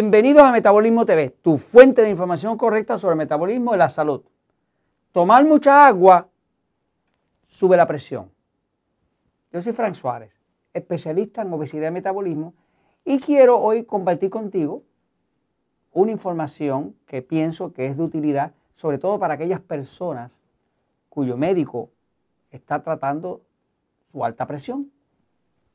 Bienvenidos 0.00 0.44
a 0.44 0.52
Metabolismo 0.52 1.04
TV, 1.04 1.30
tu 1.42 1.58
fuente 1.58 2.02
de 2.02 2.08
información 2.08 2.56
correcta 2.56 2.96
sobre 2.98 3.14
el 3.14 3.18
metabolismo 3.18 3.74
y 3.74 3.78
la 3.78 3.88
salud. 3.88 4.22
Tomar 5.10 5.44
mucha 5.44 5.88
agua 5.88 6.28
sube 7.48 7.76
la 7.76 7.84
presión. 7.84 8.30
Yo 9.50 9.60
soy 9.60 9.72
Frank 9.72 9.94
Suárez, 9.94 10.32
especialista 10.72 11.42
en 11.42 11.52
obesidad 11.52 11.88
y 11.88 11.90
metabolismo, 11.90 12.54
y 13.04 13.18
quiero 13.18 13.58
hoy 13.58 13.82
compartir 13.86 14.30
contigo 14.30 14.84
una 15.90 16.12
información 16.12 16.94
que 17.04 17.20
pienso 17.20 17.72
que 17.72 17.86
es 17.86 17.96
de 17.96 18.04
utilidad, 18.04 18.52
sobre 18.74 18.98
todo 18.98 19.18
para 19.18 19.34
aquellas 19.34 19.58
personas 19.58 20.44
cuyo 21.08 21.36
médico 21.36 21.90
está 22.52 22.84
tratando 22.84 23.42
su 24.12 24.24
alta 24.24 24.46
presión, 24.46 24.92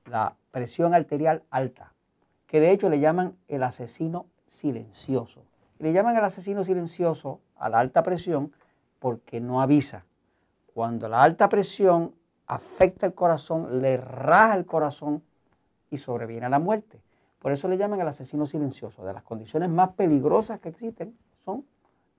la 0.06 0.38
presión 0.52 0.94
arterial 0.94 1.44
alta 1.50 1.93
que 2.54 2.60
de 2.60 2.70
hecho 2.70 2.88
le 2.88 3.00
llaman 3.00 3.36
el 3.48 3.64
asesino 3.64 4.28
silencioso. 4.46 5.42
le 5.80 5.92
llaman 5.92 6.16
el 6.16 6.24
asesino 6.24 6.64
silencioso 6.64 7.40
a 7.56 7.68
la 7.68 7.80
alta 7.80 8.04
presión 8.04 8.52
porque 9.00 9.42
no 9.42 9.60
avisa. 9.60 10.06
Cuando 10.76 11.10
la 11.10 11.24
alta 11.24 11.50
presión 11.50 12.14
afecta 12.46 13.08
el 13.08 13.16
corazón, 13.16 13.82
le 13.82 13.98
raja 13.98 14.54
el 14.54 14.68
corazón 14.68 15.24
y 15.90 15.98
sobreviene 15.98 16.46
a 16.46 16.50
la 16.50 16.60
muerte. 16.60 17.02
Por 17.40 17.52
eso 17.52 17.68
le 17.68 17.76
llaman 17.76 18.00
el 18.00 18.08
asesino 18.08 18.46
silencioso. 18.46 19.04
De 19.04 19.14
las 19.14 19.24
condiciones 19.24 19.72
más 19.72 19.94
peligrosas 19.94 20.60
que 20.60 20.70
existen 20.70 21.18
son 21.44 21.66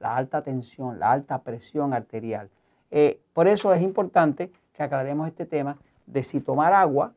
la 0.00 0.16
alta 0.16 0.42
tensión, 0.42 0.98
la 0.98 1.12
alta 1.12 1.42
presión 1.42 1.94
arterial. 1.94 2.50
Eh, 2.90 3.20
por 3.32 3.46
eso 3.46 3.72
es 3.72 3.82
importante 3.82 4.50
que 4.72 4.82
aclaremos 4.82 5.28
este 5.28 5.46
tema 5.46 5.78
de 6.06 6.24
si 6.24 6.40
tomar 6.40 6.72
agua 6.72 7.12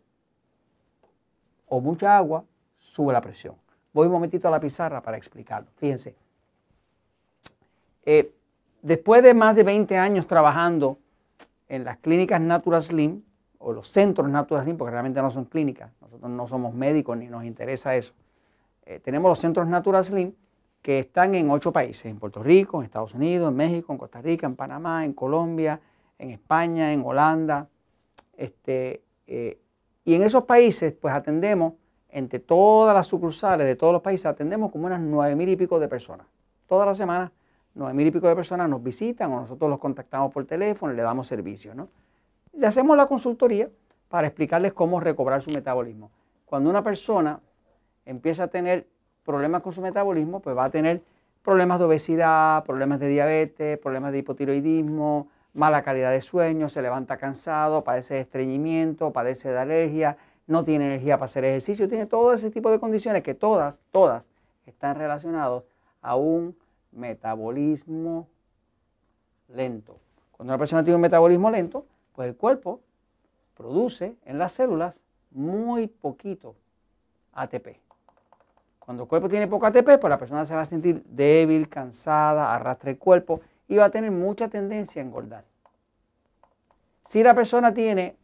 o 1.67 1.81
mucha 1.81 2.15
agua 2.15 2.45
sube 2.97 3.13
la 3.13 3.21
presión. 3.21 3.53
Voy 3.93 4.07
un 4.07 4.13
momentito 4.13 4.47
a 4.47 4.51
la 4.51 4.59
pizarra 4.59 5.01
para 5.03 5.17
explicarlo. 5.17 5.69
Fíjense. 5.75 6.15
Eh, 8.03 8.33
después 8.81 9.21
de 9.21 9.35
más 9.35 9.55
de 9.55 9.63
20 9.63 9.95
años 9.97 10.25
trabajando 10.25 10.97
en 11.69 11.83
las 11.83 11.97
clínicas 11.97 12.41
Natural 12.41 12.81
Slim, 12.81 13.21
o 13.59 13.71
los 13.71 13.87
centros 13.87 14.27
Natural 14.29 14.63
Slim, 14.63 14.77
porque 14.77 14.91
realmente 14.91 15.21
no 15.21 15.29
son 15.29 15.45
clínicas, 15.45 15.91
nosotros 16.01 16.31
no 16.31 16.47
somos 16.47 16.73
médicos 16.73 17.15
ni 17.17 17.27
nos 17.27 17.43
interesa 17.43 17.95
eso. 17.95 18.13
Eh, 18.83 18.99
tenemos 18.99 19.29
los 19.29 19.37
centros 19.37 19.67
Natural 19.67 20.03
Slim 20.03 20.33
que 20.81 20.99
están 20.99 21.35
en 21.35 21.51
ocho 21.51 21.71
países, 21.71 22.05
en 22.05 22.17
Puerto 22.17 22.41
Rico, 22.41 22.79
en 22.79 22.85
Estados 22.85 23.13
Unidos, 23.13 23.49
en 23.49 23.55
México, 23.55 23.93
en 23.93 23.99
Costa 23.99 24.21
Rica, 24.21 24.47
en 24.47 24.55
Panamá, 24.55 25.05
en 25.05 25.13
Colombia, 25.13 25.79
en 26.17 26.31
España, 26.31 26.93
en 26.93 27.03
Holanda. 27.05 27.67
Este, 28.35 29.03
eh, 29.27 29.59
y 30.03 30.15
en 30.15 30.23
esos 30.23 30.45
países 30.45 30.93
pues 30.93 31.13
atendemos 31.13 31.73
entre 32.09 32.39
todas 32.39 32.93
las 32.95 33.05
sucursales 33.05 33.67
de 33.67 33.75
todos 33.75 33.93
los 33.93 34.01
países 34.01 34.25
atendemos 34.25 34.71
como 34.71 34.87
unas 34.87 34.99
nueve 34.99 35.35
mil 35.35 35.49
y 35.49 35.55
pico 35.55 35.79
de 35.79 35.87
personas. 35.87 36.27
Todas 36.67 36.85
las 36.85 36.97
semanas, 36.97 37.31
nueve 37.75 37.93
mil 37.93 38.07
y 38.07 38.11
pico 38.11 38.27
de 38.27 38.35
personas 38.35 38.69
nos 38.69 38.81
visitan 38.81 39.31
o 39.31 39.39
nosotros 39.39 39.69
los 39.69 39.79
contactamos 39.79 40.33
por 40.33 40.45
teléfono 40.45 40.93
y 40.93 40.95
le 40.95 41.01
damos 41.01 41.27
servicio. 41.27 41.75
¿no? 41.75 41.89
Le 42.53 42.67
hacemos 42.67 42.95
la 42.97 43.05
consultoría 43.05 43.69
para 44.09 44.27
explicarles 44.27 44.73
cómo 44.73 44.99
recobrar 44.99 45.41
su 45.41 45.51
metabolismo. 45.51 46.11
Cuando 46.45 46.69
una 46.69 46.83
persona 46.83 47.39
empieza 48.05 48.43
a 48.43 48.47
tener 48.47 48.87
problemas 49.23 49.61
con 49.61 49.73
su 49.73 49.81
metabolismo, 49.81 50.39
pues 50.39 50.55
va 50.55 50.65
a 50.65 50.69
tener 50.69 51.01
problemas 51.43 51.79
de 51.79 51.85
obesidad, 51.85 52.63
problemas 52.63 52.99
de 52.99 53.09
diabetes, 53.09 53.77
problemas 53.79 54.11
de 54.11 54.19
hipotiroidismo, 54.19 55.27
mala 55.53 55.81
calidad 55.81 56.11
de 56.11 56.21
sueño, 56.21 56.69
se 56.69 56.81
levanta 56.81 57.17
cansado, 57.17 57.83
padece 57.83 58.13
de 58.13 58.19
estreñimiento, 58.21 59.11
padece 59.11 59.49
de 59.49 59.57
alergia, 59.57 60.17
no 60.47 60.63
tiene 60.63 60.87
energía 60.87 61.17
para 61.17 61.25
hacer 61.25 61.43
ejercicio, 61.43 61.87
tiene 61.87 62.05
todo 62.05 62.33
ese 62.33 62.49
tipo 62.49 62.71
de 62.71 62.79
condiciones 62.79 63.21
que 63.21 63.33
todas, 63.33 63.79
todas 63.91 64.27
están 64.65 64.95
relacionadas 64.95 65.63
a 66.01 66.15
un 66.15 66.57
metabolismo 66.91 68.27
lento. 69.49 69.99
Cuando 70.31 70.53
una 70.53 70.57
persona 70.57 70.83
tiene 70.83 70.95
un 70.95 71.01
metabolismo 71.01 71.51
lento, 71.51 71.85
pues 72.13 72.29
el 72.29 72.35
cuerpo 72.35 72.79
produce 73.55 74.15
en 74.25 74.37
las 74.37 74.53
células 74.53 74.99
muy 75.31 75.87
poquito 75.87 76.55
ATP. 77.33 77.79
Cuando 78.79 79.03
el 79.03 79.09
cuerpo 79.09 79.27
tiene 79.27 79.47
poco 79.47 79.65
ATP, 79.65 79.99
pues 79.99 80.09
la 80.09 80.17
persona 80.17 80.45
se 80.45 80.55
va 80.55 80.61
a 80.61 80.65
sentir 80.65 81.03
débil, 81.03 81.67
cansada, 81.67 82.55
arrastra 82.55 82.89
el 82.89 82.97
cuerpo 82.97 83.41
y 83.67 83.75
va 83.75 83.85
a 83.85 83.91
tener 83.91 84.11
mucha 84.11 84.47
tendencia 84.47 85.01
a 85.01 85.05
engordar. 85.05 85.43
Si 87.07 87.21
la 87.21 87.33
persona 87.33 87.73
tiene 87.73 88.15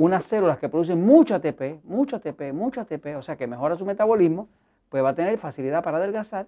unas 0.00 0.24
células 0.24 0.58
que 0.58 0.70
producen 0.70 1.04
mucho 1.04 1.34
ATP, 1.34 1.84
mucho 1.84 2.16
ATP, 2.16 2.54
mucho 2.54 2.80
ATP, 2.80 3.16
o 3.18 3.22
sea 3.22 3.36
que 3.36 3.46
mejora 3.46 3.76
su 3.76 3.84
metabolismo, 3.84 4.48
pues 4.88 5.04
va 5.04 5.10
a 5.10 5.14
tener 5.14 5.36
facilidad 5.36 5.84
para 5.84 5.98
adelgazar, 5.98 6.46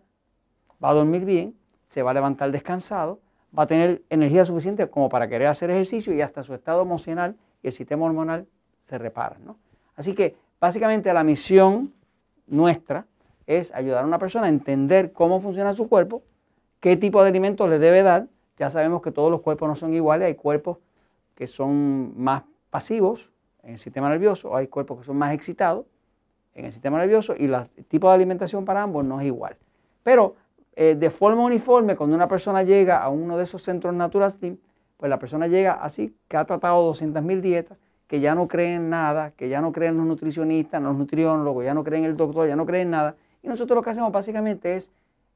va 0.83 0.89
a 0.89 0.95
dormir 0.95 1.27
bien, 1.27 1.55
se 1.87 2.03
va 2.03 2.13
a 2.13 2.15
levantar 2.15 2.51
descansado, 2.51 3.21
va 3.57 3.65
a 3.65 3.67
tener 3.67 4.05
energía 4.09 4.47
suficiente 4.47 4.89
como 4.89 5.11
para 5.11 5.29
querer 5.29 5.49
hacer 5.49 5.69
ejercicio 5.69 6.15
y 6.15 6.23
hasta 6.23 6.43
su 6.43 6.55
estado 6.55 6.81
emocional 6.81 7.37
y 7.63 7.67
el 7.67 7.75
sistema 7.75 8.07
hormonal 8.07 8.47
se 8.79 8.97
reparan. 8.97 9.45
¿no? 9.45 9.59
Así 9.97 10.15
que 10.15 10.35
básicamente 10.59 11.13
la 11.13 11.23
misión 11.23 11.93
nuestra 12.47 13.05
es 13.47 13.71
ayudar 13.75 14.05
a 14.05 14.07
una 14.07 14.19
persona 14.19 14.47
a 14.47 14.49
entender 14.49 15.13
cómo 15.13 15.43
funciona 15.43 15.75
su 15.75 15.91
cuerpo, 15.91 16.23
qué 16.81 16.97
tipo 16.97 17.23
de 17.23 17.29
alimentos 17.29 17.69
le 17.69 17.79
debe 17.79 18.03
dar. 18.03 18.29
Ya 18.57 18.71
sabemos 18.71 19.03
que 19.03 19.13
todos 19.13 19.31
los 19.31 19.43
cuerpos 19.43 19.69
no 19.69 19.75
son 19.75 19.93
iguales, 19.93 20.25
hay 20.25 20.37
cuerpos 20.37 20.79
que 21.35 21.47
son 21.47 22.15
más 22.17 22.45
pasivos, 22.71 23.29
en 23.63 23.73
el 23.73 23.79
sistema 23.79 24.09
nervioso, 24.09 24.57
hay 24.57 24.67
cuerpos 24.67 24.99
que 24.99 25.05
son 25.05 25.17
más 25.17 25.33
excitados 25.33 25.87
en 26.55 26.67
el 26.67 26.73
sistema 26.73 26.99
nervioso 26.99 27.35
y 27.39 27.45
el 27.45 27.67
tipo 27.89 28.09
de 28.09 28.15
alimentación 28.15 28.65
para 28.65 28.83
ambos 28.83 29.05
no 29.05 29.21
es 29.21 29.27
igual. 29.27 29.57
Pero 30.03 30.35
eh, 30.75 30.95
de 30.95 31.11
forma 31.11 31.45
uniforme, 31.45 31.97
cuando 31.97 32.17
una 32.17 32.29
persona 32.29 32.63
llega 32.63 33.03
a 33.03 33.09
uno 33.09 33.37
de 33.37 33.45
esos 33.45 33.63
centros 33.63 33.95
Natural 33.95 34.31
Slim, 34.31 34.59
pues 34.97 35.11
la 35.11 35.19
persona 35.19 35.47
llega 35.47 35.73
así, 35.73 36.15
que 36.29 36.37
ha 36.37 36.45
tratado 36.45 36.93
200.000 36.93 37.41
dietas, 37.41 37.79
que 38.07 38.21
ya 38.21 38.35
no 38.35 38.47
creen 38.47 38.91
nada, 38.91 39.33
que 39.33 39.49
ya 39.49 39.61
no 39.61 39.73
creen 39.73 39.97
los 39.97 40.07
nutricionistas, 40.07 40.83
los 40.83 40.95
nutriólogos, 40.97 41.65
ya 41.65 41.75
no 41.75 41.83
creen 41.83 42.05
el 42.05 42.17
doctor, 42.17 42.47
ya 42.47 42.57
no 42.57 42.67
creen 42.67 42.91
nada. 42.91 43.17
Y 43.43 43.49
nosotros 43.49 43.75
lo 43.75 43.83
que 43.83 43.91
hacemos 43.91 44.13
básicamente 44.13 44.77
es 44.77 44.91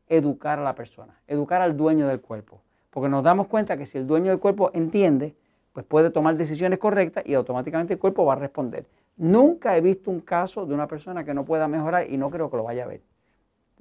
educar 0.09 0.59
a 0.59 0.63
la 0.63 0.75
persona, 0.75 1.19
educar 1.27 1.63
al 1.63 1.77
dueño 1.77 2.07
del 2.07 2.21
cuerpo. 2.21 2.61
Porque 2.91 3.09
nos 3.09 3.25
damos 3.25 3.47
cuenta 3.49 3.77
que 3.77 3.87
si 3.87 3.99
el 3.99 4.07
dueño 4.07 4.31
del 4.31 4.39
cuerpo 4.39 4.71
entiende 4.73 5.35
pues 5.77 5.85
puede 5.85 6.09
tomar 6.09 6.39
decisiones 6.39 6.79
correctas 6.79 7.23
y 7.27 7.35
automáticamente 7.35 7.93
el 7.93 7.99
cuerpo 7.99 8.25
va 8.25 8.33
a 8.33 8.37
responder. 8.37 8.87
Nunca 9.19 9.77
he 9.77 9.83
visto 9.83 10.11
un 10.11 10.21
caso 10.21 10.65
de 10.65 10.73
una 10.73 10.89
persona 10.89 11.23
que 11.23 11.35
no 11.35 11.45
pueda 11.45 11.69
mejorar 11.69 12.11
y 12.11 12.17
no 12.17 12.31
creo 12.31 12.51
que 12.51 12.57
lo 12.57 12.63
vaya 12.63 12.85
a 12.85 12.87
ver. 12.87 13.03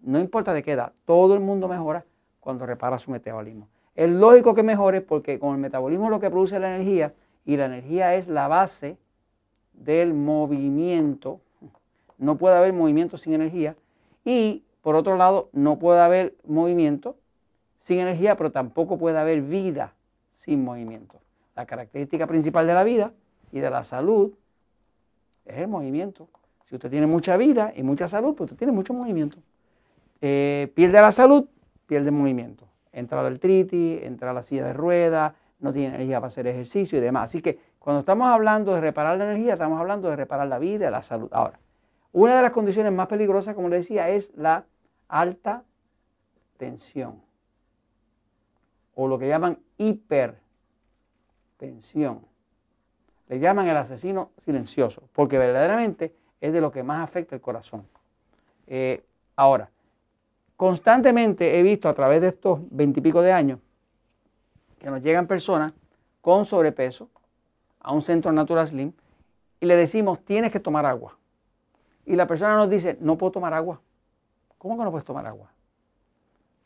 No 0.02 0.20
importa 0.20 0.52
de 0.52 0.62
qué 0.62 0.74
edad, 0.74 0.92
todo 1.06 1.36
el 1.36 1.40
mundo 1.40 1.70
mejora 1.70 2.04
cuando 2.42 2.66
repara 2.66 2.98
su 2.98 3.12
metabolismo. 3.12 3.70
Es 3.96 4.12
lógico 4.12 4.54
que 4.54 4.62
mejore 4.62 5.00
porque 5.00 5.40
con 5.40 5.54
el 5.56 5.62
metabolismo 5.62 6.10
lo 6.10 6.20
que 6.20 6.30
produce 6.30 6.60
la 6.60 6.76
energía 6.76 7.14
y 7.46 7.56
la 7.56 7.68
energía 7.68 8.14
es 8.16 8.28
la 8.28 8.50
base 8.50 8.98
del 9.72 10.14
movimiento. 10.14 11.40
No 12.18 12.38
puede 12.38 12.58
haber 12.58 12.74
movimiento 12.74 13.16
sin 13.16 13.32
energía 13.32 13.78
y 14.26 14.66
por 14.82 14.96
otro 14.96 15.16
lado 15.16 15.48
no 15.54 15.80
puede 15.80 16.02
haber 16.02 16.36
movimiento 16.46 17.16
sin 17.84 18.00
energía, 18.00 18.36
pero 18.36 18.52
tampoco 18.52 18.98
puede 18.98 19.18
haber 19.18 19.42
vida 19.44 19.94
sin 20.40 20.62
movimiento. 20.62 21.22
La 21.56 21.66
característica 21.66 22.28
principal 22.28 22.68
de 22.68 22.74
la 22.74 22.84
vida 22.84 23.14
y 23.52 23.60
de 23.60 23.70
la 23.70 23.84
salud 23.84 24.34
es 25.46 25.58
el 25.58 25.68
movimiento. 25.68 26.28
Si 26.66 26.76
usted 26.76 26.90
tiene 26.90 27.08
mucha 27.08 27.38
vida 27.38 27.72
y 27.76 27.84
mucha 27.84 28.08
salud, 28.08 28.36
pues 28.36 28.52
usted 28.52 28.58
tiene 28.58 28.74
mucho 28.74 28.94
movimiento. 28.94 29.38
Eh, 30.22 30.72
pierde 30.76 31.00
la 31.02 31.12
salud, 31.12 31.48
pierde 31.86 32.10
el 32.10 32.16
movimiento. 32.16 32.68
Entra 32.92 33.22
la 33.22 33.30
artritis, 33.30 34.04
entra 34.04 34.34
la 34.34 34.42
silla 34.42 34.66
de 34.66 34.74
ruedas, 34.74 35.34
no 35.60 35.72
tiene 35.72 35.96
energía 35.96 36.18
para 36.18 36.28
hacer 36.28 36.48
ejercicio 36.48 36.98
y 36.98 37.02
demás. 37.02 37.30
Así 37.30 37.42
que 37.42 37.60
cuando 37.80 38.00
estamos 38.00 38.28
hablando 38.28 38.74
de 38.74 38.82
reparar 38.82 39.18
la 39.18 39.26
energía, 39.26 39.54
estamos 39.54 39.80
hablando 39.80 40.10
de 40.10 40.16
reparar 40.16 40.48
la 40.48 40.60
vida 40.60 40.90
la 40.90 41.02
salud. 41.02 41.30
Ahora, 41.32 41.60
una 42.12 42.36
de 42.36 42.42
las 42.42 42.52
condiciones 42.52 42.92
más 42.92 43.08
peligrosas, 43.08 43.56
como 43.56 43.70
le 43.70 43.78
decía, 43.78 44.10
es 44.10 44.32
la 44.36 44.66
alta 45.08 45.64
tensión 46.58 47.22
o 48.96 49.08
lo 49.08 49.20
que 49.20 49.28
llaman 49.28 49.60
hiper 49.78 50.45
tensión. 51.58 52.22
Le 53.28 53.40
llaman 53.40 53.68
el 53.68 53.78
asesino 53.78 54.32
silencioso, 54.38 55.04
porque 55.14 55.38
verdaderamente 55.38 56.14
es 56.42 56.54
de 56.54 56.62
lo 56.62 56.72
que 56.72 56.84
más 56.84 57.04
afecta 57.04 57.36
el 57.36 57.42
corazón. 57.42 57.88
Eh, 58.68 59.04
ahora, 59.36 59.70
constantemente 60.56 61.60
he 61.60 61.64
visto 61.64 61.90
a 61.90 61.94
través 61.94 62.22
de 62.22 62.28
estos 62.30 62.60
veintipico 62.70 63.22
de 63.22 63.32
años 63.32 63.60
que 64.80 64.90
nos 64.90 65.02
llegan 65.02 65.28
personas 65.28 65.74
con 66.22 66.46
sobrepeso 66.46 67.10
a 67.80 67.92
un 67.92 68.02
centro 68.02 68.32
Natural 68.32 68.68
Slim 68.68 68.94
y 69.60 69.66
le 69.66 69.76
decimos, 69.76 70.24
tienes 70.24 70.52
que 70.52 70.60
tomar 70.60 70.86
agua. 70.86 71.18
Y 72.06 72.16
la 72.16 72.28
persona 72.28 72.56
nos 72.56 72.70
dice, 72.70 72.98
no 73.00 73.18
puedo 73.18 73.32
tomar 73.32 73.54
agua. 73.54 73.82
¿Cómo 74.58 74.78
que 74.78 74.84
no 74.84 74.92
puedes 74.92 75.06
tomar 75.06 75.26
agua? 75.26 75.52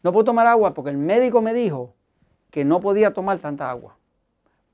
No 0.04 0.12
puedo 0.12 0.26
tomar 0.26 0.48
agua 0.48 0.74
porque 0.74 0.92
el 0.92 0.98
médico 0.98 1.42
me 1.42 1.54
dijo 1.54 1.94
que 2.52 2.66
no 2.66 2.80
podía 2.80 3.14
tomar 3.14 3.40
tanta 3.40 3.70
agua. 3.70 3.99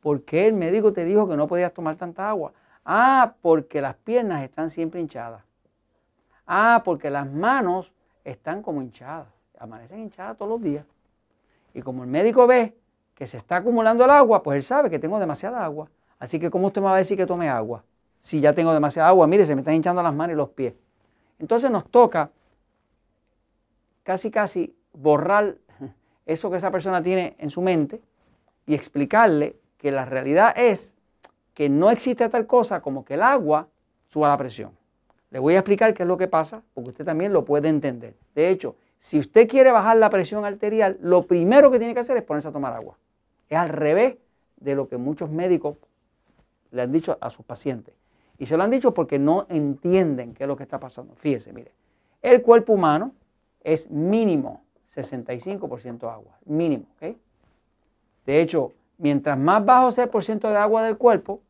¿Por 0.06 0.22
qué 0.22 0.46
el 0.46 0.54
médico 0.54 0.94
te 0.94 1.04
dijo 1.04 1.28
que 1.28 1.36
no 1.36 1.48
podías 1.48 1.74
tomar 1.74 1.96
tanta 1.96 2.30
agua? 2.30 2.54
Ah, 2.86 3.34
porque 3.42 3.81
las 3.81 3.96
piernas 3.96 4.44
están 4.44 4.69
siempre 4.69 5.02
hinchadas. 5.02 5.42
Ah, 6.46 6.84
porque 6.86 7.10
las 7.10 7.28
manos 7.28 7.92
están 8.24 8.62
como 8.62 8.84
hinchadas, 8.84 9.25
amanecen 9.57 10.02
hinchadas 10.02 10.38
todos 10.38 10.52
los 10.52 10.62
días. 10.62 10.86
Y 11.74 11.81
como 11.81 12.04
el 12.04 12.10
médico 12.12 12.46
ve 12.46 12.78
que 13.16 13.25
se 13.25 13.38
está 13.38 13.56
acumulando 13.56 14.06
el 14.06 14.12
agua, 14.12 14.44
pues 14.44 14.57
él 14.57 14.62
sabe 14.62 14.92
que 14.92 15.00
tengo 15.00 15.18
demasiada 15.18 15.66
agua. 15.66 15.90
Así 16.19 16.40
que 16.40 16.51
¿cómo 16.51 16.68
usted 16.68 16.81
me 16.81 16.90
va 16.90 16.94
a 16.94 16.98
decir 17.00 17.18
que 17.18 17.25
tome 17.25 17.50
agua? 17.50 17.84
Si 18.19 18.40
ya 18.40 18.54
tengo 18.54 18.75
demasiada 18.75 19.10
agua, 19.10 19.25
mire, 19.25 19.44
se 19.44 19.56
me 19.56 19.62
están 19.62 19.74
hinchando 19.74 20.04
las 20.04 20.13
manos 20.13 20.36
y 20.36 20.38
los 20.38 20.50
pies. 20.50 20.75
Entonces 21.40 21.72
nos 21.72 21.90
toca 21.90 22.30
casi 24.04 24.30
casi 24.30 24.78
borrar 24.94 25.56
eso 26.28 26.51
que 26.51 26.58
esa 26.58 26.69
persona 26.69 27.01
tiene 27.01 27.36
en 27.40 27.50
su 27.50 27.63
mente 27.63 28.00
y 28.68 28.75
explicarle 28.75 29.64
que 29.86 29.92
la 29.92 30.04
realidad 30.04 30.52
es 30.58 30.96
que 31.54 31.70
no 31.70 31.92
existe 31.92 32.28
tal 32.28 32.48
cosa 32.48 32.82
como 32.82 33.06
que 33.06 33.14
el 33.14 33.22
agua 33.22 33.68
suba 34.08 34.28
la 34.28 34.36
presión. 34.36 34.72
Le 35.30 35.38
voy 35.38 35.54
a 35.54 35.60
explicar 35.60 35.94
qué 35.94 36.02
es 36.02 36.08
lo 36.08 36.18
que 36.18 36.28
pasa, 36.28 36.64
porque 36.74 36.90
usted 36.90 37.06
también 37.06 37.32
lo 37.32 37.46
puede 37.46 37.70
entender. 37.70 38.16
De 38.34 38.50
hecho, 38.50 38.78
si 38.98 39.20
usted 39.20 39.48
quiere 39.48 39.72
bajar 39.72 39.98
la 39.98 40.10
presión 40.10 40.44
arterial, 40.44 40.98
lo 41.02 41.28
primero 41.28 41.70
que 41.70 41.78
tiene 41.78 41.94
que 41.94 42.00
hacer 42.00 42.18
es 42.18 42.24
ponerse 42.24 42.48
a 42.48 42.52
tomar 42.52 42.74
agua. 42.74 42.98
Es 43.48 43.60
al 43.60 43.70
revés 43.70 44.18
de 44.58 44.74
lo 44.74 44.88
que 44.88 44.98
muchos 44.98 45.30
médicos 45.30 45.78
le 46.72 46.82
han 46.82 46.92
dicho 46.92 47.16
a 47.22 47.30
sus 47.30 47.46
pacientes. 47.46 47.94
Y 48.40 48.48
se 48.48 48.58
lo 48.58 48.64
han 48.64 48.72
dicho 48.72 48.92
porque 48.92 49.20
no 49.20 49.46
entienden 49.50 50.34
qué 50.34 50.46
es 50.46 50.48
lo 50.48 50.58
que 50.58 50.64
está 50.64 50.80
pasando. 50.80 51.14
Fíjese, 51.14 51.54
mire, 51.54 51.72
el 52.24 52.42
cuerpo 52.42 52.74
humano 52.74 53.12
es 53.62 53.92
mínimo 53.92 54.64
65% 54.96 56.12
agua, 56.12 56.40
mínimo. 56.44 56.86
¿ok? 56.96 57.16
De 58.26 58.42
hecho, 58.42 58.74
mientras 58.97 59.38
más 59.38 59.63
bajo 59.65 59.92
sea 59.92 60.06
el 60.06 60.09
porcentaje 60.09 60.53
de 60.53 60.59
agua 60.59 60.83
del 60.83 60.97
cuerpo, 60.97 61.42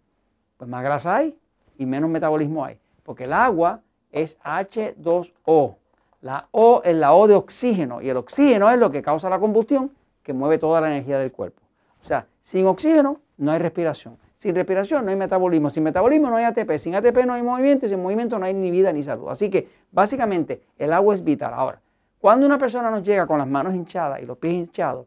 pues 0.58 0.70
más 0.70 0.84
grasa 0.84 1.16
hay 1.16 1.38
y 1.78 1.86
menos 1.86 2.10
metabolismo 2.10 2.64
hay. 2.66 2.78
Porque 3.04 3.26
el 3.26 3.34
agua 3.34 3.82
es 4.12 4.38
H2O. 4.40 5.76
La 6.22 6.48
O 6.52 6.82
es 6.84 6.96
la 6.96 7.14
O 7.14 7.28
de 7.28 7.36
oxígeno 7.36 8.02
y 8.02 8.10
el 8.10 8.18
oxígeno 8.18 8.70
es 8.72 8.80
lo 8.80 8.90
que 8.90 9.02
causa 9.02 9.30
la 9.30 9.40
combustión 9.40 9.92
que 10.24 10.34
mueve 10.34 10.58
toda 10.58 10.82
la 10.82 10.88
energía 10.88 11.20
del 11.20 11.32
cuerpo. 11.32 11.62
O 12.02 12.04
sea, 12.04 12.26
sin 12.42 12.66
oxígeno 12.66 13.20
no 13.38 13.52
hay 13.52 13.60
respiración. 13.60 14.18
Sin 14.38 14.56
respiración 14.56 15.06
no 15.06 15.12
hay 15.12 15.18
metabolismo. 15.18 15.70
Sin 15.70 15.84
metabolismo 15.84 16.30
no 16.30 16.38
hay 16.38 16.46
ATP. 16.46 16.78
Sin 16.78 16.96
ATP 16.96 17.26
no 17.26 17.34
hay 17.34 17.44
movimiento 17.44 17.86
y 17.86 17.90
sin 17.90 18.02
movimiento 18.02 18.40
no 18.40 18.46
hay 18.46 18.54
ni 18.54 18.72
vida 18.72 18.92
ni 18.92 19.04
salud. 19.04 19.30
Así 19.30 19.50
que 19.50 19.68
básicamente 19.92 20.62
el 20.78 20.94
agua 20.94 21.14
es 21.14 21.24
vital. 21.24 21.54
Ahora, 21.54 21.80
cuando 22.20 22.46
una 22.46 22.58
persona 22.58 22.90
nos 22.90 23.04
llega 23.04 23.28
con 23.28 23.38
las 23.38 23.48
manos 23.48 23.76
hinchadas 23.76 24.22
y 24.22 24.26
los 24.26 24.38
pies 24.38 24.54
hinchados, 24.54 25.06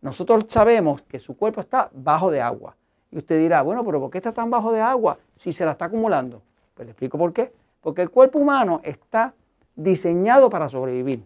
nosotros 0.00 0.44
sabemos 0.48 1.02
que 1.02 1.18
su 1.18 1.36
cuerpo 1.36 1.60
está 1.60 1.90
bajo 1.92 2.30
de 2.30 2.40
agua. 2.40 2.76
Y 3.10 3.18
usted 3.18 3.38
dirá, 3.38 3.62
bueno, 3.62 3.84
pero 3.84 4.00
¿por 4.00 4.10
qué 4.10 4.18
está 4.18 4.32
tan 4.32 4.50
bajo 4.50 4.72
de 4.72 4.80
agua 4.80 5.18
si 5.34 5.52
se 5.52 5.64
la 5.64 5.72
está 5.72 5.86
acumulando? 5.86 6.42
Pues 6.74 6.86
le 6.86 6.92
explico 6.92 7.18
por 7.18 7.32
qué. 7.32 7.52
Porque 7.80 8.02
el 8.02 8.10
cuerpo 8.10 8.38
humano 8.38 8.80
está 8.82 9.34
diseñado 9.74 10.50
para 10.50 10.68
sobrevivir. 10.68 11.24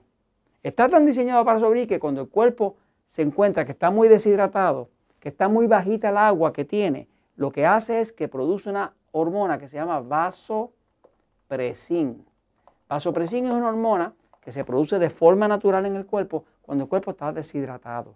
Está 0.63 0.89
tan 0.89 1.07
diseñado 1.07 1.45
para 1.45 1.59
sobrevivir 1.59 1.89
que 1.89 1.99
cuando 1.99 2.21
el 2.21 2.29
cuerpo 2.29 2.77
se 3.11 3.23
encuentra 3.23 3.65
que 3.65 3.73
está 3.73 3.91
muy 3.91 4.09
deshidratado, 4.09 4.89
que 5.19 5.31
está 5.31 5.49
muy 5.49 5.67
bajita 5.67 6.11
el 6.11 6.17
agua 6.17 6.53
que 6.53 6.65
tiene, 6.65 7.09
lo 7.37 7.51
que 7.51 7.67
hace 7.67 8.01
es 8.01 8.13
que 8.13 8.29
produce 8.29 8.69
una 8.71 8.93
hormona 9.13 9.59
que 9.59 9.69
se 9.69 9.77
llama 9.77 10.01
vasopresin. 10.01 10.73
Vasopresin 12.89 13.47
es 13.47 13.53
una 13.53 13.69
hormona 13.69 14.13
que 14.41 14.53
se 14.53 14.65
produce 14.65 14.99
de 14.99 15.11
forma 15.11 15.49
natural 15.49 15.87
en 15.87 15.97
el 15.97 16.07
cuerpo 16.07 16.45
cuando 16.63 16.85
el 16.85 16.91
cuerpo 16.91 17.13
está 17.13 17.33
deshidratado. 17.33 18.15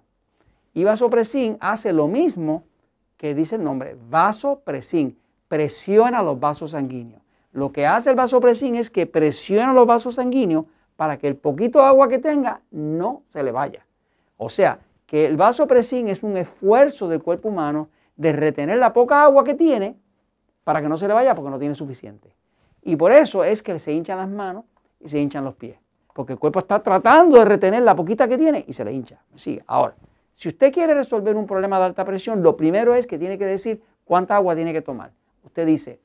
Y 0.74 0.84
vasopresin 0.84 1.56
hace 1.60 1.92
lo 1.92 2.08
mismo 2.08 2.64
que 3.16 3.34
dice 3.34 3.56
el 3.56 3.64
nombre, 3.64 3.96
vasopresin, 4.10 5.18
presiona 5.48 6.22
los 6.22 6.38
vasos 6.38 6.72
sanguíneos. 6.72 7.22
Lo 7.52 7.72
que 7.72 7.86
hace 7.86 8.10
el 8.10 8.16
vasopresin 8.16 8.74
es 8.74 8.90
que 8.90 9.06
presiona 9.06 9.72
los 9.72 9.86
vasos 9.86 10.16
sanguíneos 10.16 10.66
para 10.96 11.16
que 11.16 11.28
el 11.28 11.36
poquito 11.36 11.82
agua 11.82 12.08
que 12.08 12.18
tenga 12.18 12.60
no 12.70 13.22
se 13.26 13.42
le 13.42 13.52
vaya. 13.52 13.86
O 14.36 14.48
sea, 14.48 14.80
que 15.06 15.26
el 15.26 15.36
vasopresin 15.36 16.08
es 16.08 16.22
un 16.22 16.36
esfuerzo 16.36 17.08
del 17.08 17.22
cuerpo 17.22 17.48
humano 17.48 17.88
de 18.16 18.32
retener 18.32 18.78
la 18.78 18.92
poca 18.92 19.22
agua 19.22 19.44
que 19.44 19.54
tiene 19.54 19.96
para 20.64 20.82
que 20.82 20.88
no 20.88 20.96
se 20.96 21.06
le 21.06 21.14
vaya 21.14 21.34
porque 21.34 21.50
no 21.50 21.58
tiene 21.58 21.74
suficiente. 21.74 22.34
Y 22.82 22.96
por 22.96 23.12
eso 23.12 23.44
es 23.44 23.62
que 23.62 23.78
se 23.78 23.92
hinchan 23.92 24.18
las 24.18 24.28
manos 24.28 24.64
y 25.00 25.08
se 25.08 25.18
hinchan 25.20 25.44
los 25.44 25.54
pies 25.54 25.78
porque 26.14 26.32
el 26.32 26.38
cuerpo 26.38 26.60
está 26.60 26.82
tratando 26.82 27.36
de 27.36 27.44
retener 27.44 27.82
la 27.82 27.94
poquita 27.94 28.26
que 28.26 28.38
tiene 28.38 28.64
y 28.66 28.72
se 28.72 28.84
le 28.84 28.92
hincha. 28.92 29.20
Sigue. 29.34 29.62
Ahora, 29.66 29.94
si 30.34 30.48
usted 30.48 30.72
quiere 30.72 30.94
resolver 30.94 31.36
un 31.36 31.46
problema 31.46 31.78
de 31.78 31.84
alta 31.86 32.04
presión, 32.04 32.42
lo 32.42 32.56
primero 32.56 32.94
es 32.94 33.06
que 33.06 33.18
tiene 33.18 33.38
que 33.38 33.46
decir 33.46 33.82
cuánta 34.04 34.36
agua 34.36 34.54
tiene 34.54 34.72
que 34.72 34.82
tomar. 34.82 35.12
Usted 35.44 35.66
dice 35.66 36.00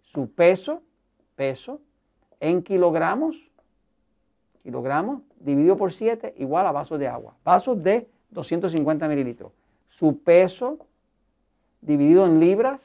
su 0.00 0.30
peso, 0.30 0.82
peso, 1.34 1.80
en 2.40 2.62
kilogramos, 2.62 3.36
kilogramos, 4.62 5.22
dividido 5.40 5.76
por 5.76 5.92
7, 5.92 6.34
igual 6.38 6.66
a 6.66 6.72
vasos 6.72 6.98
de 6.98 7.08
agua. 7.08 7.34
Vasos 7.44 7.82
de 7.82 8.08
250 8.30 9.08
mililitros. 9.08 9.52
Su 9.88 10.18
peso, 10.20 10.78
dividido 11.80 12.26
en 12.26 12.40
libras, 12.40 12.80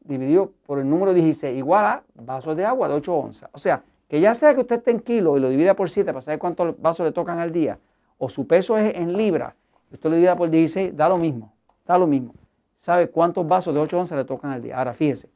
dividido 0.00 0.52
por 0.66 0.78
el 0.78 0.88
número 0.88 1.14
16, 1.14 1.56
igual 1.56 1.84
a 1.84 2.02
vasos 2.14 2.56
de 2.56 2.64
agua 2.64 2.88
de 2.88 2.94
8 2.94 3.14
onzas. 3.14 3.50
O 3.52 3.58
sea, 3.58 3.82
que 4.08 4.20
ya 4.20 4.34
sea 4.34 4.54
que 4.54 4.60
usted 4.60 4.76
esté 4.76 4.90
en 4.90 5.00
kilos 5.00 5.38
y 5.38 5.40
lo 5.40 5.48
divida 5.48 5.74
por 5.74 5.88
7 5.88 6.12
para 6.12 6.22
saber 6.22 6.38
cuántos 6.38 6.80
vasos 6.80 7.06
le 7.06 7.12
tocan 7.12 7.38
al 7.38 7.52
día, 7.52 7.78
o 8.18 8.28
su 8.28 8.46
peso 8.46 8.76
es 8.76 8.96
en 8.96 9.16
libras, 9.16 9.54
usted 9.92 10.10
lo 10.10 10.16
divida 10.16 10.36
por 10.36 10.50
16, 10.50 10.96
da 10.96 11.08
lo 11.08 11.18
mismo, 11.18 11.52
da 11.86 11.98
lo 11.98 12.06
mismo. 12.06 12.34
¿Sabe 12.80 13.10
cuántos 13.10 13.46
vasos 13.46 13.74
de 13.74 13.80
8 13.80 13.98
onzas 13.98 14.18
le 14.18 14.24
tocan 14.24 14.50
al 14.50 14.62
día? 14.62 14.78
Ahora 14.78 14.94
fíjese, 14.94 15.28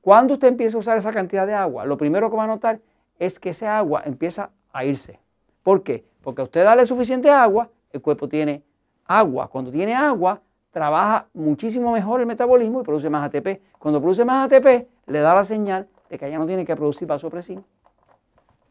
cuando 0.00 0.34
usted 0.34 0.48
empieza 0.48 0.76
a 0.76 0.80
usar 0.80 0.96
esa 0.96 1.10
cantidad 1.10 1.46
de 1.46 1.54
agua, 1.54 1.84
lo 1.84 1.96
primero 1.96 2.30
que 2.30 2.36
va 2.36 2.44
a 2.44 2.46
notar 2.46 2.80
es 3.18 3.38
que 3.38 3.50
esa 3.50 3.78
agua 3.78 4.02
empieza 4.04 4.50
a 4.72 4.84
irse. 4.84 5.18
¿Por 5.62 5.82
qué? 5.82 6.04
Porque 6.22 6.40
a 6.40 6.44
usted 6.44 6.64
darle 6.64 6.86
suficiente 6.86 7.30
agua, 7.30 7.70
el 7.92 8.00
cuerpo 8.00 8.28
tiene 8.28 8.62
agua. 9.06 9.48
Cuando 9.48 9.70
tiene 9.70 9.94
agua, 9.94 10.40
trabaja 10.70 11.26
muchísimo 11.34 11.92
mejor 11.92 12.20
el 12.20 12.26
metabolismo 12.26 12.80
y 12.80 12.84
produce 12.84 13.10
más 13.10 13.26
ATP. 13.26 13.60
Cuando 13.78 14.00
produce 14.00 14.24
más 14.24 14.50
ATP, 14.50 14.88
le 15.06 15.20
da 15.20 15.34
la 15.34 15.44
señal 15.44 15.88
de 16.08 16.18
que 16.18 16.30
ya 16.30 16.38
no 16.38 16.46
tiene 16.46 16.64
que 16.64 16.74
producir 16.76 17.06
vasopresina 17.06 17.62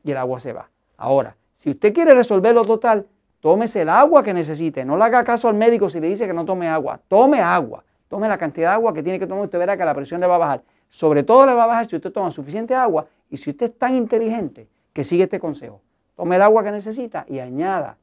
y 0.03 0.11
el 0.11 0.17
agua 0.17 0.39
se 0.39 0.53
va. 0.53 0.69
Ahora, 0.97 1.35
si 1.55 1.69
usted 1.69 1.93
quiere 1.93 2.13
resolverlo 2.13 2.63
total, 2.65 3.05
tómese 3.41 3.81
el 3.81 3.89
agua 3.89 4.23
que 4.23 4.33
necesite. 4.33 4.85
No 4.85 4.97
le 4.97 5.03
haga 5.03 5.23
caso 5.23 5.47
al 5.47 5.55
médico 5.55 5.89
si 5.89 5.99
le 5.99 6.07
dice 6.07 6.27
que 6.27 6.33
no 6.33 6.45
tome 6.45 6.67
agua. 6.67 6.99
Tome 7.07 7.39
agua. 7.39 7.83
Tome 8.07 8.27
la 8.27 8.37
cantidad 8.37 8.69
de 8.69 8.73
agua 8.75 8.93
que 8.93 9.03
tiene 9.03 9.19
que 9.19 9.27
tomar. 9.27 9.43
Usted 9.45 9.59
verá 9.59 9.77
que 9.77 9.85
la 9.85 9.93
presión 9.93 10.19
le 10.19 10.27
va 10.27 10.35
a 10.35 10.39
bajar. 10.39 10.63
Sobre 10.89 11.23
todo 11.23 11.45
le 11.45 11.53
va 11.53 11.63
a 11.63 11.67
bajar 11.67 11.85
si 11.85 11.95
usted 11.95 12.11
toma 12.11 12.31
suficiente 12.31 12.73
agua 12.73 13.07
y 13.29 13.37
si 13.37 13.51
usted 13.51 13.67
es 13.67 13.77
tan 13.77 13.95
inteligente 13.95 14.67
que 14.93 15.03
sigue 15.03 15.23
este 15.23 15.39
consejo. 15.39 15.81
Tome 16.15 16.35
el 16.35 16.41
agua 16.41 16.63
que 16.63 16.71
necesita 16.71 17.25
y 17.27 17.39
añada 17.39 17.97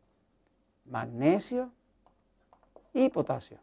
magnesio 0.86 1.70
y 2.94 3.08
potasio. 3.08 3.58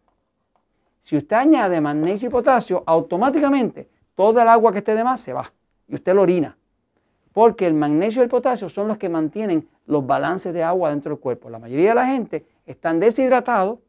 Si 1.01 1.18
usted 1.18 1.36
añade 1.36 1.82
magnesio 1.82 2.27
y 2.27 2.32
potasio, 2.32 2.84
automáticamente 2.86 3.89
toda 4.15 4.44
el 4.44 4.50
agua 4.50 4.72
que 4.72 4.80
esté 4.80 4.94
de 4.94 5.03
más 5.03 5.20
se 5.22 5.34
va 5.34 5.51
y 5.88 5.96
usted 5.96 6.13
lo 6.13 6.22
orina 6.22 6.58
porque 7.34 7.66
el 7.66 7.74
magnesio 7.74 8.22
y 8.22 8.24
el 8.24 8.30
potasio 8.30 8.70
son 8.70 8.88
los 8.88 8.98
que 8.98 9.10
mantienen 9.10 9.68
los 9.88 10.06
balances 10.06 10.54
de 10.54 10.63
agua 10.63 10.92
dentro 10.92 11.12
del 11.12 11.20
cuerpo. 11.20 11.50
La 11.50 11.60
mayoría 11.60 11.90
de 11.90 11.96
la 11.96 12.06
gente 12.06 12.46
están 12.66 13.00
deshidratados, 13.00 13.80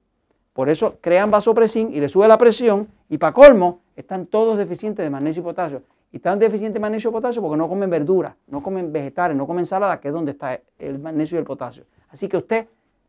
por 0.53 0.69
eso 0.69 0.97
crean 1.01 1.31
vasopresin 1.31 1.93
y 1.93 2.01
le 2.01 2.09
sube 2.09 2.27
la 2.27 2.39
presión, 2.39 2.89
y 3.09 3.19
para 3.19 3.33
colmo, 3.33 3.81
están 3.97 4.27
todos 4.27 4.59
deficientes 4.59 5.05
de 5.05 5.11
magnesio 5.11 5.41
y 5.41 5.45
potasio. 5.45 5.83
Y 6.11 6.17
están 6.17 6.39
deficientes 6.39 6.75
de 6.75 6.81
magnesio 6.81 7.11
y 7.11 7.13
potasio 7.13 7.43
porque 7.43 7.57
no 7.57 7.69
comen 7.69 7.91
verduras, 7.91 8.35
no 8.47 8.63
comen 8.63 8.93
vegetales, 8.93 9.37
no 9.37 9.47
comen 9.47 9.61
ensalada, 9.61 10.01
que 10.01 10.09
es 10.09 10.15
donde 10.15 10.33
está 10.33 10.59
el 10.79 10.99
magnesio 10.99 11.37
y 11.37 11.41
el 11.41 11.45
potasio. 11.45 11.85
Así 12.11 12.29
que 12.29 12.37
usted 12.37 12.67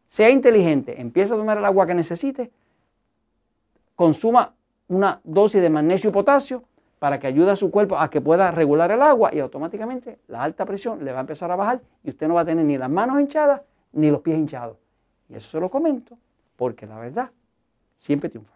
sea 0.08 0.30
inteligente, 0.30 1.00
empiece 1.00 1.34
a 1.34 1.38
tomar 1.38 1.58
el 1.58 1.65
agua 1.65 1.86
que 1.86 1.94
necesite, 1.94 2.51
consuma 3.96 4.54
una 4.88 5.20
dosis 5.24 5.62
de 5.62 5.70
magnesio 5.70 6.10
y 6.10 6.13
potasio, 6.13 6.63
para 7.00 7.20
que 7.20 7.28
ayude 7.28 7.52
a 7.52 7.56
su 7.56 7.72
cuerpo 7.72 7.98
a 7.98 8.10
que 8.10 8.22
pueda 8.22 8.52
regular 8.52 8.92
el 8.92 9.02
agua 9.02 9.34
y 9.34 9.40
automáticamente 9.40 10.20
la 10.28 10.44
alta 10.44 10.66
presión 10.66 11.04
le 11.04 11.12
va 11.12 11.20
a 11.20 11.22
empezar 11.22 11.52
a 11.52 11.56
bajar 11.56 11.82
y 12.04 12.10
usted 12.10 12.28
no 12.28 12.36
va 12.36 12.42
a 12.42 12.46
tener 12.46 12.66
ni 12.66 12.78
las 12.78 12.90
manos 12.90 13.20
hinchadas 13.20 13.62
ni 13.92 14.12
los 14.12 14.22
pies 14.22 14.38
hinchados. 14.38 14.78
Y 15.30 15.36
eso 15.36 15.50
se 15.50 15.60
lo 15.60 15.70
comento 15.70 16.18
porque 16.56 16.86
la 16.86 16.98
verdad 17.00 17.32
siempre 18.00 18.30
triunfa. 18.30 18.54